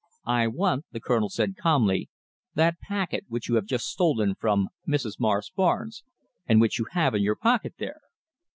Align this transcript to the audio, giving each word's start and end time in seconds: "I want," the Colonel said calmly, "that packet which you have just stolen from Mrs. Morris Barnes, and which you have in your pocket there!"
"I 0.25 0.47
want," 0.47 0.85
the 0.91 0.99
Colonel 0.99 1.29
said 1.29 1.55
calmly, 1.61 2.09
"that 2.55 2.79
packet 2.79 3.25
which 3.27 3.47
you 3.47 3.53
have 3.53 3.65
just 3.67 3.85
stolen 3.85 4.33
from 4.33 4.69
Mrs. 4.87 5.19
Morris 5.19 5.51
Barnes, 5.55 6.03
and 6.47 6.59
which 6.59 6.79
you 6.79 6.87
have 6.93 7.13
in 7.13 7.21
your 7.21 7.35
pocket 7.35 7.75
there!" 7.77 8.01